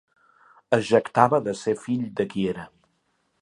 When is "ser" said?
1.59-1.75